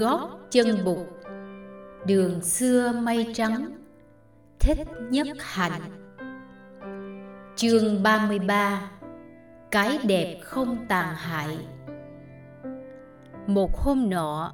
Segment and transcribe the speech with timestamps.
[0.00, 1.06] gót chân bụt.
[2.06, 3.70] Đường xưa mây trắng,
[4.58, 5.80] thích nhất hạnh.
[7.56, 8.90] Chương 33
[9.70, 11.58] cái đẹp không tàn hại.
[13.46, 14.52] Một hôm nọ,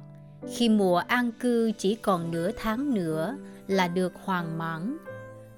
[0.55, 3.37] khi mùa an cư chỉ còn nửa tháng nữa
[3.67, 4.97] là được hoàn mãn,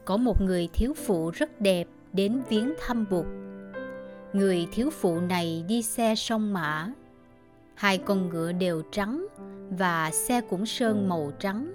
[0.05, 3.25] có một người thiếu phụ rất đẹp đến viếng thăm bụt.
[4.33, 6.87] Người thiếu phụ này đi xe sông mã
[7.79, 9.27] hai con ngựa đều trắng
[9.69, 11.73] và xe cũng sơn màu trắng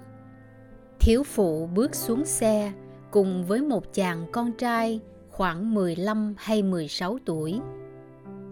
[0.99, 2.71] thiếu phụ bước xuống xe
[3.11, 4.99] cùng với một chàng con trai
[5.29, 7.59] khoảng 15 hay 16 tuổi.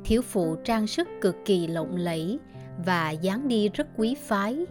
[0.06, 2.40] Thiếu phụ trang sức cực kỳ lộng lẫy
[2.86, 4.66] và dáng đi rất quý phái.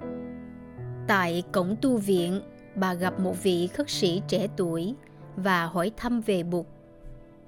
[1.06, 2.40] Tại cổng tu viện,
[2.74, 4.94] bà gặp một vị khất sĩ trẻ tuổi
[5.36, 6.66] và hỏi thăm về Bụt.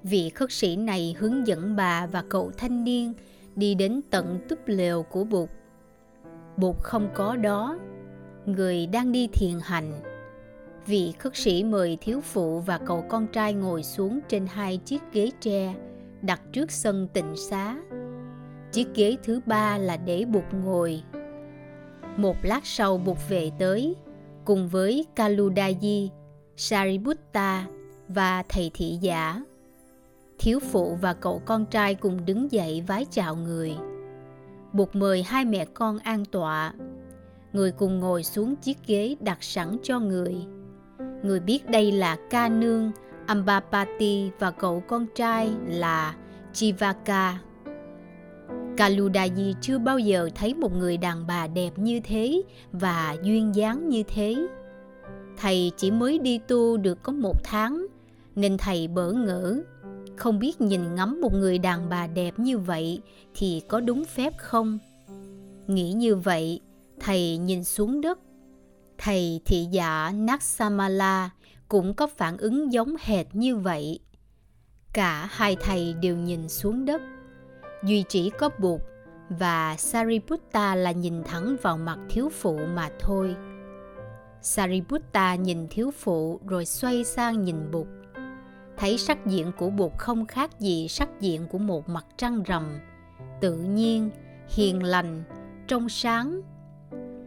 [0.03, 3.13] Vị khất sĩ này hướng dẫn bà và cậu thanh niên
[3.55, 5.49] đi đến tận túp lều của Bụt.
[6.57, 7.79] Bụt không có đó,
[8.45, 9.91] người đang đi thiền hành.
[10.85, 15.01] Vị khất sĩ mời thiếu phụ và cậu con trai ngồi xuống trên hai chiếc
[15.13, 15.75] ghế tre
[16.21, 17.77] đặt trước sân tịnh xá.
[18.71, 21.03] Chiếc ghế thứ ba là để Bụt ngồi.
[22.17, 23.95] Một lát sau Bụt về tới,
[24.45, 26.09] cùng với Kaludaji,
[26.57, 27.65] Sariputta
[28.07, 29.41] và thầy thị giả
[30.39, 33.75] thiếu phụ và cậu con trai cùng đứng dậy vái chào người.
[34.73, 36.73] Buộc mời hai mẹ con an tọa.
[37.53, 40.35] Người cùng ngồi xuống chiếc ghế đặt sẵn cho người.
[41.23, 42.91] Người biết đây là ca nương,
[43.25, 46.15] Ambapati, và cậu con trai là
[46.53, 47.39] Chivaka.
[48.77, 52.41] Kaludaji chưa bao giờ thấy một người đàn bà đẹp như thế
[52.71, 54.47] và duyên dáng như thế.
[55.37, 57.85] Thầy chỉ mới đi tu được có một tháng,
[58.35, 59.61] nên thầy bỡ ngỡ
[60.17, 63.01] không biết nhìn ngắm một người đàn bà đẹp như vậy
[63.35, 64.79] thì có đúng phép không?
[65.67, 66.61] Nghĩ như vậy,
[66.99, 68.19] thầy nhìn xuống đất.
[68.97, 71.29] Thầy thị giả naksamala
[71.67, 73.99] cũng có phản ứng giống hệt như vậy.
[74.93, 77.01] Cả hai thầy đều nhìn xuống đất.
[77.83, 78.81] Duy chỉ có bụt
[79.29, 83.35] và sariputta là nhìn thẳng vào mặt thiếu phụ mà thôi.
[84.41, 87.87] Sariputta nhìn thiếu phụ rồi xoay sang nhìn bụt
[88.77, 92.79] thấy sắc diện của bụt không khác gì sắc diện của một mặt trăng rằm.
[93.41, 94.09] Tự nhiên,
[94.47, 95.23] hiền lành,
[95.67, 96.41] trong sáng.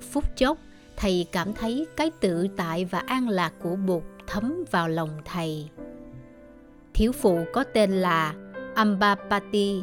[0.01, 0.59] Phút chốc,
[0.97, 5.69] thầy cảm thấy cái tự tại và an lạc của bụt thấm vào lòng thầy.
[6.95, 8.35] Thiếu phụ có tên là
[8.75, 9.83] ambapati,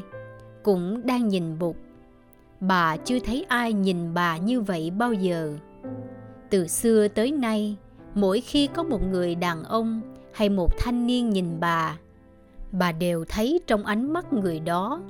[0.64, 1.76] cũng đang nhìn bụt
[2.60, 5.54] bà chưa thấy ai nhìn bà như vậy bao giờ.
[6.50, 7.76] Từ xưa tới nay,
[8.14, 10.02] mỗi khi có một người đàn ông
[10.36, 11.98] hay một thanh niên nhìn bà.
[12.72, 15.02] Bà đều thấy trong ánh mắt người đó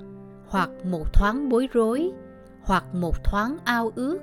[0.47, 2.11] hoặc một thoáng bối rối
[2.63, 4.19] hoặc một thoáng ao ước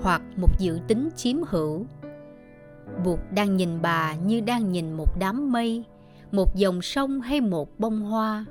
[0.00, 1.86] hoặc một dự tính chiếm hữu.
[3.04, 5.84] Buộc đang nhìn bà như đang nhìn một đám mây
[6.32, 8.44] một dòng sông hay một bông hoa.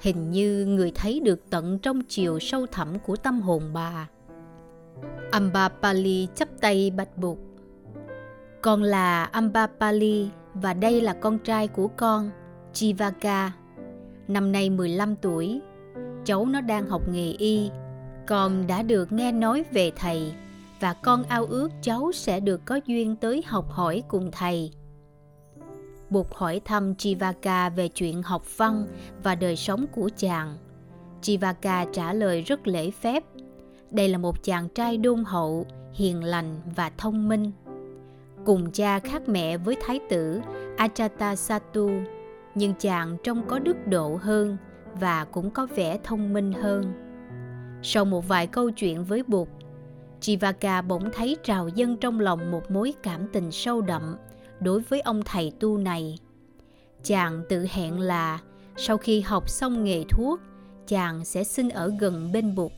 [0.00, 4.08] Hình như người thấy được tận trong chiều sâu thẳm của tâm hồn bà.
[5.30, 7.38] Ambapali chắp tay bạch buộc,
[8.62, 12.30] con là ambapali và đây là con trai của con,
[12.72, 13.52] Chivaka.
[14.28, 15.60] Năm nay 15 tuổi,
[16.24, 17.70] cháu nó đang học nghề y.
[18.26, 20.32] Con đã được nghe nói về thầy
[20.80, 24.72] và con ao ước cháu sẽ được có duyên tới học hỏi cùng thầy.
[26.10, 28.86] Bụt hỏi thăm Chivaka về chuyện học văn
[29.22, 30.56] và đời sống của chàng.
[31.22, 33.24] Chivaka trả lời rất lễ phép.
[33.90, 37.52] Đây là một chàng trai đôn hậu, hiền lành và thông minh
[38.44, 40.40] cùng cha khác mẹ với thái tử
[40.76, 42.04] Ajatasattu,
[42.54, 44.56] nhưng chàng trông có đức độ hơn
[45.00, 46.92] và cũng có vẻ thông minh hơn.
[47.82, 49.48] Sau một vài câu chuyện với Bụt,
[50.20, 54.16] Chivaka bỗng thấy trào dâng trong lòng một mối cảm tình sâu đậm
[54.60, 56.18] đối với ông thầy tu này.
[57.02, 58.38] Chàng tự hẹn là
[58.76, 60.40] sau khi học xong nghề thuốc,
[60.86, 62.72] chàng sẽ xin ở gần bên Bụt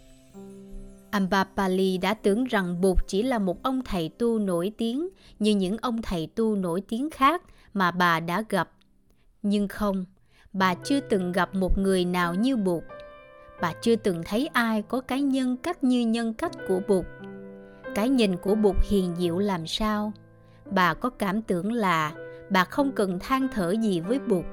[1.10, 5.08] Ambapali đã tưởng rằng Bụt chỉ là một ông thầy tu nổi tiếng
[5.38, 7.42] như những ông thầy tu nổi tiếng khác
[7.74, 8.70] mà bà đã gặp.
[9.42, 10.04] Nhưng không,
[10.52, 12.82] bà chưa từng gặp một người nào như Bụt.
[13.60, 17.04] Bà chưa từng thấy ai có cái nhân cách như nhân cách của Bụt.
[17.94, 20.12] Cái nhìn của Bụt hiền diệu làm sao?
[20.70, 22.12] Bà có cảm tưởng là
[22.50, 24.44] bà không cần than thở gì với Bụt,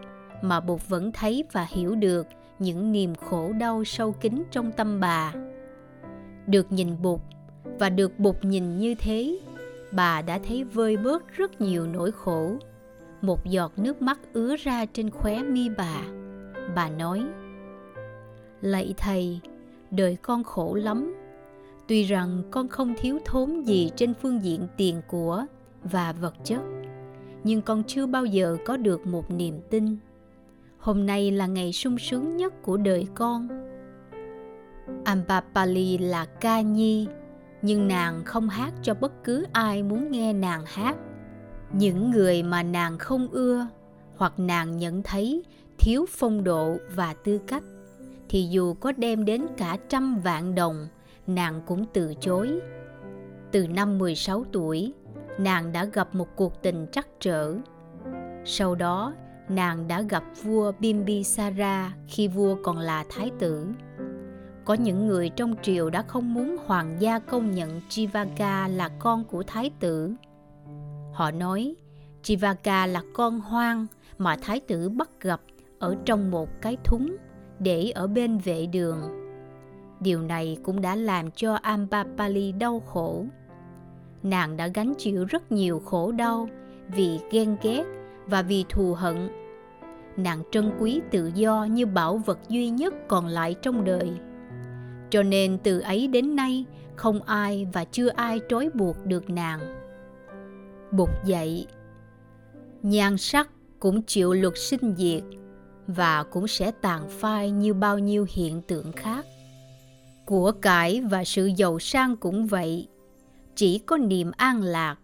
[0.41, 2.27] mà Bụt vẫn thấy và hiểu được
[2.59, 5.33] những niềm khổ đau sâu kín trong tâm bà
[6.47, 7.19] được nhìn bụt
[7.79, 9.39] và được bụt nhìn như thế,
[9.91, 12.55] bà đã thấy vơi bớt rất nhiều nỗi khổ.
[13.21, 16.01] Một giọt nước mắt ứa ra trên khóe mi bà.
[16.75, 17.23] Bà nói,
[18.61, 19.39] lạy thầy,
[19.91, 21.15] đời con khổ lắm.
[21.87, 25.45] Tuy rằng con không thiếu thốn gì trên phương diện tiền của
[25.83, 26.61] và vật chất,
[27.43, 29.97] nhưng con chưa bao giờ có được một niềm tin.
[30.77, 33.47] Hôm nay là ngày sung sướng nhất của đời con.
[35.03, 37.07] Ambapali là ca nhi,
[37.61, 40.95] nhưng nàng không hát cho bất cứ ai muốn nghe nàng hát.
[41.73, 43.67] Những người mà nàng không ưa
[44.17, 45.43] hoặc nàng nhận thấy
[45.77, 47.63] thiếu phong độ và tư cách,
[48.29, 50.87] thì dù có đem đến cả trăm vạn đồng,
[51.27, 52.59] nàng cũng từ chối.
[53.51, 54.93] Từ năm 16 tuổi,
[55.39, 57.55] nàng đã gặp một cuộc tình trắc trở.
[58.45, 59.13] Sau đó,
[59.49, 63.67] nàng đã gặp vua Bimbisara khi vua còn là thái tử
[64.67, 69.23] có những người trong triều đã không muốn hoàng gia công nhận Chivaka là con
[69.23, 70.13] của thái tử.
[71.13, 71.75] Họ nói,
[72.23, 73.87] Chivaka là con hoang
[74.17, 75.41] mà thái tử bắt gặp
[75.79, 77.15] ở trong một cái thúng
[77.59, 79.01] để ở bên vệ đường.
[79.99, 83.25] Điều này cũng đã làm cho Ambapali đau khổ.
[84.23, 86.49] Nàng đã gánh chịu rất nhiều khổ đau
[86.87, 87.83] vì ghen ghét
[88.25, 89.29] và vì thù hận.
[90.17, 94.11] Nàng trân quý tự do như bảo vật duy nhất còn lại trong đời
[95.09, 96.65] cho nên từ ấy đến nay,
[96.95, 99.59] không ai và chưa ai trói buộc được nàng.
[100.91, 101.67] Bục dậy,
[102.81, 103.49] nhan sắc
[103.79, 105.23] cũng chịu luật sinh diệt
[105.87, 109.25] và cũng sẽ tàn phai như bao nhiêu hiện tượng khác.
[110.25, 112.87] Của cải và sự giàu sang cũng vậy,
[113.55, 114.95] chỉ có niềm an lạc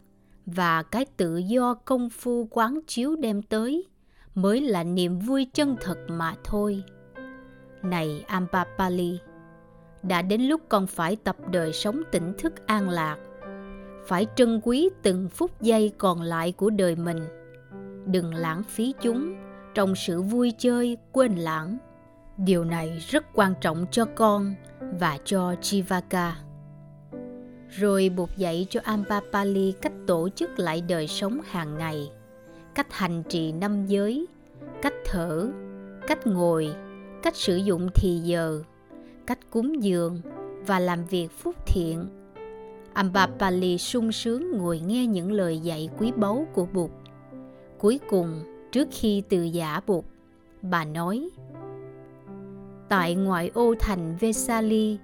[0.46, 3.88] và cái tự do công phu quán chiếu đem tới
[4.36, 6.84] mới là niềm vui chân thật mà thôi.
[7.84, 9.20] Này Ampapali
[10.04, 13.18] đã đến lúc con phải tập đời sống tỉnh thức an lạc.
[14.08, 17.20] Phải trân quý từng phút giây còn lại của đời mình.
[18.06, 19.36] Đừng lãng phí chúng
[19.74, 21.78] trong sự vui chơi quên lãng.
[22.38, 24.56] Điều này rất quan trọng cho con
[25.00, 26.36] và cho chivaka.
[27.70, 32.12] Rồi buộc dạy cho Ambapali cách tổ chức lại đời sống hàng ngày,
[32.76, 34.28] cách hành trì năm giới,
[34.82, 35.48] cách thở,
[36.08, 36.76] cách ngồi,
[37.24, 38.64] cách sử dụng thì giờ,
[39.28, 40.22] cách cúng dường
[40.68, 42.08] và làm việc phúc thiện.
[42.94, 46.92] Ambapali sung sướng ngồi nghe những lời dạy quý báu của Bụt.
[47.78, 50.06] Cuối cùng, trước khi từ giả Bụt,
[50.62, 51.30] bà nói
[52.90, 54.98] Tại ngoại ô thành Vesali,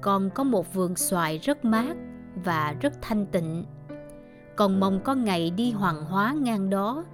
[0.00, 1.96] con có một vườn xoài rất mát
[2.44, 3.64] và rất thanh tịnh.
[4.56, 7.04] Còn mong có ngày đi hoàng hóa ngang đó,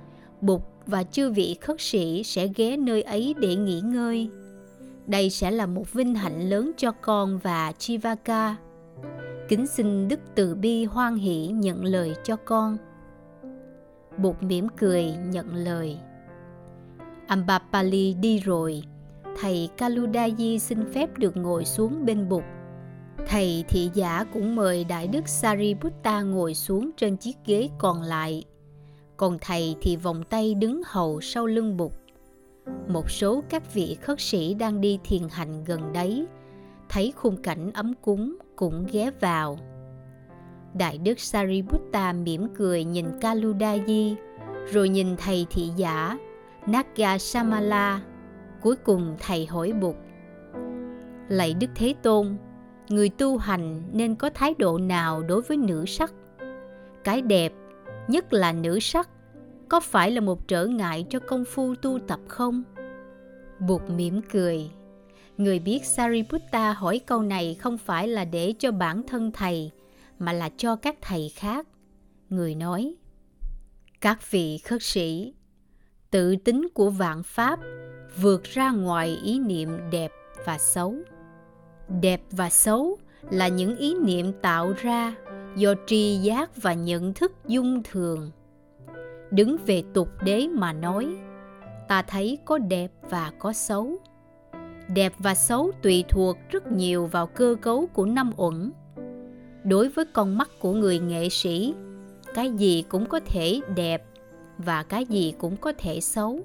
[0.40, 4.30] Bụt và chư vị khất sĩ sẽ ghé nơi ấy để nghỉ ngơi
[5.06, 8.56] đây sẽ là một vinh hạnh lớn cho con và Chivaka.
[9.48, 12.76] Kính xin Đức Từ Bi hoan hỷ nhận lời cho con.
[14.18, 15.98] Bụt mỉm cười nhận lời.
[17.26, 18.82] Ambapali đi rồi,
[19.40, 22.44] thầy Kaludaji xin phép được ngồi xuống bên Bụt.
[23.26, 28.44] Thầy thị giả cũng mời Đại Đức Sariputta ngồi xuống trên chiếc ghế còn lại.
[29.16, 31.92] Còn thầy thì vòng tay đứng hầu sau lưng Bụt
[32.88, 36.26] một số các vị khất sĩ đang đi thiền hành gần đấy.
[36.88, 39.58] Thấy khung cảnh ấm cúng cũng ghé vào.
[40.74, 44.14] Đại đức sariputta mỉm cười nhìn kaludaji
[44.72, 46.18] rồi nhìn thầy thị giả
[46.66, 48.02] naga samala
[48.60, 49.94] cuối cùng thầy hỏi bụt,
[51.28, 52.36] lạy đức thế tôn,
[52.88, 56.12] người tu hành nên có thái độ nào đối với nữ sắc?
[57.04, 57.52] Cái đẹp
[58.08, 59.08] nhất là nữ sắc
[59.68, 62.62] có phải là một trở ngại cho công phu tu tập không?
[63.58, 64.70] Bụt mỉm cười.
[65.36, 69.70] Người biết Sariputta hỏi câu này không phải là để cho bản thân thầy,
[70.18, 71.66] mà là cho các thầy khác.
[72.28, 72.94] Người nói,
[74.00, 75.34] Các vị khất sĩ,
[76.10, 77.58] tự tính của vạn pháp
[78.20, 80.10] vượt ra ngoài ý niệm đẹp
[80.44, 80.94] và xấu.
[82.00, 82.98] Đẹp và xấu
[83.30, 85.14] là những ý niệm tạo ra
[85.56, 88.30] do tri giác và nhận thức dung thường
[89.30, 91.16] đứng về tục đế mà nói,
[91.88, 93.96] ta thấy có đẹp và có xấu.
[94.88, 98.72] Đẹp và xấu tùy thuộc rất nhiều vào cơ cấu của năm uẩn.
[99.64, 101.74] Đối với con mắt của người nghệ sĩ,
[102.34, 104.04] cái gì cũng có thể đẹp
[104.58, 106.40] và cái gì cũng có thể xấu.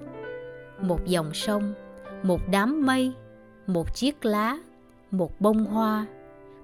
[0.81, 1.73] Một dòng sông,
[2.23, 3.13] một đám mây,
[3.67, 4.57] một chiếc lá,
[5.11, 6.05] một bông hoa,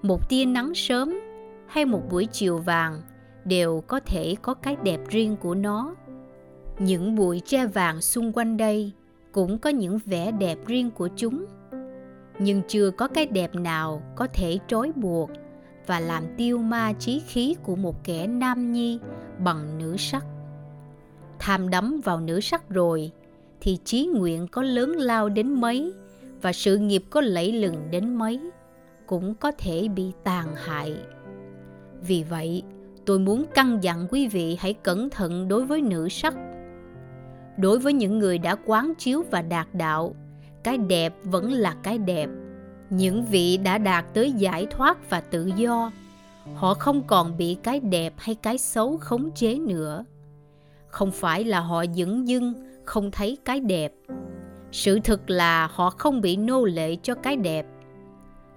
[0.01, 1.19] một tia nắng sớm
[1.67, 3.01] hay một buổi chiều vàng
[3.45, 5.95] đều có thể có cái đẹp riêng của nó
[6.79, 8.91] những bụi tre vàng xung quanh đây
[9.31, 11.45] cũng có những vẻ đẹp riêng của chúng
[12.39, 15.29] nhưng chưa có cái đẹp nào có thể trói buộc
[15.87, 18.99] và làm tiêu ma trí khí của một kẻ nam nhi
[19.39, 20.25] bằng nữ sắc
[21.39, 23.11] tham đắm vào nữ sắc rồi
[23.61, 25.93] thì trí nguyện có lớn lao đến mấy
[26.41, 28.39] và sự nghiệp có lẫy lừng đến mấy
[29.07, 30.95] cũng có thể bị tàn hại.
[32.01, 32.63] Vì vậy,
[33.05, 36.33] tôi muốn căn dặn quý vị hãy cẩn thận đối với nữ sắc.
[37.57, 40.15] Đối với những người đã quán chiếu và đạt đạo,
[40.63, 42.29] cái đẹp vẫn là cái đẹp.
[42.89, 45.91] Những vị đã đạt tới giải thoát và tự do,
[46.55, 50.05] họ không còn bị cái đẹp hay cái xấu khống chế nữa.
[50.87, 52.53] Không phải là họ dững dưng
[52.85, 53.93] không thấy cái đẹp.
[54.71, 57.65] Sự thực là họ không bị nô lệ cho cái đẹp.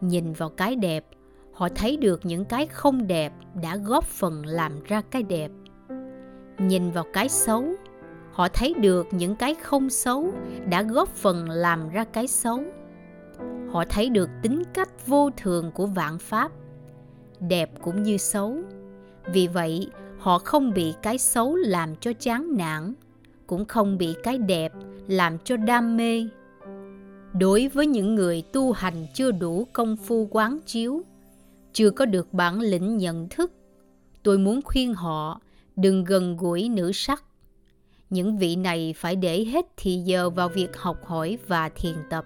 [0.00, 1.04] Nhìn vào cái đẹp,
[1.52, 5.50] họ thấy được những cái không đẹp đã góp phần làm ra cái đẹp
[6.60, 7.64] nhìn vào cái xấu
[8.32, 10.32] họ thấy được những cái không xấu
[10.68, 12.60] đã góp phần làm ra cái xấu.
[13.72, 16.52] Họ thấy được tính cách vô thường của vạn pháp,
[17.40, 18.56] đẹp cũng như xấu.
[19.32, 22.94] Vì vậy, họ không bị cái xấu làm cho chán nản,
[23.46, 24.72] cũng không bị cái đẹp
[25.06, 26.26] làm cho đam mê.
[27.32, 31.02] Đối với những người tu hành chưa đủ công phu quán chiếu,
[31.72, 33.52] chưa có được bản lĩnh nhận thức,
[34.22, 35.40] tôi muốn khuyên họ
[35.76, 37.24] đừng gần gũi nữ sắc
[38.10, 42.24] những vị này phải để hết thì giờ vào việc học hỏi và thiền tập.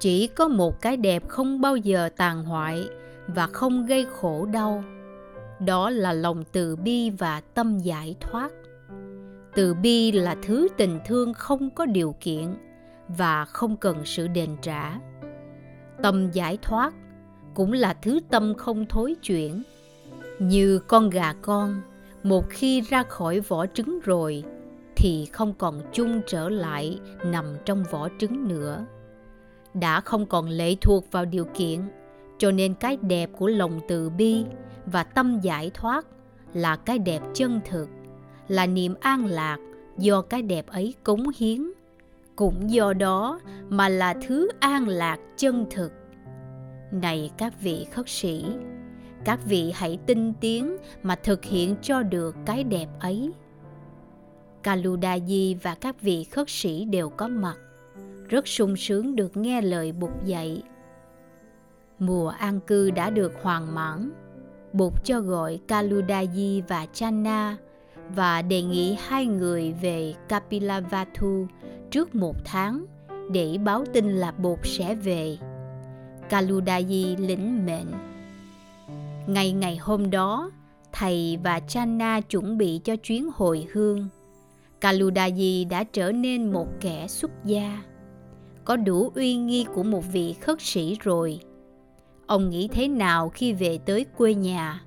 [0.00, 2.88] Chỉ có một cái đẹp không bao giờ tàn hoại
[3.26, 4.84] và không gây khổ đau,
[5.66, 8.52] đó là lòng từ bi và tâm giải thoát.
[9.54, 12.54] Từ bi là thứ tình thương không có điều kiện
[13.08, 15.00] và không cần sự đền trả.
[16.02, 16.94] Tâm giải thoát
[17.54, 19.62] cũng là thứ tâm không thối chuyển.
[20.38, 21.80] Như con gà con
[22.22, 24.44] một khi ra khỏi vỏ trứng rồi,
[24.96, 28.84] thì không còn chung trở lại nằm trong vỏ trứng nữa.
[29.74, 31.80] Đã không còn lệ thuộc vào điều kiện,
[32.38, 34.44] cho nên cái đẹp của lòng từ bi
[34.86, 36.06] và tâm giải thoát
[36.54, 37.88] là cái đẹp chân thực,
[38.48, 39.58] là niềm an lạc
[39.98, 41.70] do cái đẹp ấy cống hiến.
[42.36, 45.92] Cũng do đó mà là thứ an lạc chân thực.
[46.92, 48.44] Này các vị khất sĩ
[49.28, 53.30] các vị hãy tinh tiến mà thực hiện cho được cái đẹp ấy
[54.62, 57.56] Kaludaji và các vị khất sĩ đều có mặt,
[58.28, 60.62] rất sung sướng được nghe lời Bụt dạy
[61.98, 64.10] mùa an cư đã được hoàn mãn
[64.72, 67.56] Bụt cho gọi Kaludaji và Channa
[68.14, 71.46] và đề nghị hai người về Kapilavatthu
[71.90, 72.84] trước một tháng
[73.32, 75.36] để báo tin là Bụt sẽ về.
[76.30, 78.07] Kaludaji lĩnh mệnh.
[79.28, 80.50] Ngày ngày hôm đó,
[80.92, 84.08] thầy và Channa chuẩn bị cho chuyến hồi hương.
[84.80, 87.82] Kaludaji đã trở nên một kẻ xuất gia,
[88.64, 91.40] có đủ uy nghi của một vị khất sĩ rồi.
[92.26, 94.82] Ông nghĩ thế nào khi về tới quê nhà,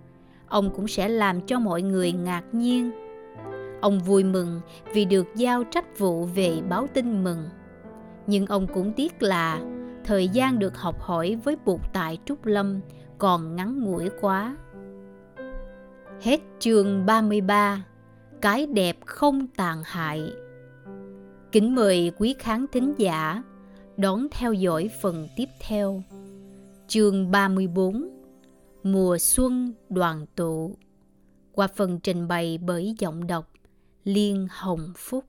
[0.48, 2.92] ông cũng sẽ làm cho mọi người ngạc nhiên.
[3.82, 4.62] Ông vui mừng
[4.94, 7.44] vì được giao trách vụ về báo tin mừng.
[8.28, 9.62] Nhưng ông cũng tiếc là
[10.04, 12.80] thời gian được học hỏi với Bụt tại Trúc Lâm
[13.22, 14.58] còn ngắn ngủi quá.
[16.22, 17.86] Hết chương 33
[18.42, 20.34] Cái đẹp không tàn hại
[21.52, 23.44] Kính mời quý khán thính giả
[23.98, 26.04] đón theo dõi phần tiếp theo.
[26.88, 28.10] Chương 34
[28.84, 30.76] Mùa xuân đoàn tụ
[31.52, 33.52] Qua phần trình bày bởi giọng đọc
[34.04, 35.26] Liên Hồng Phúc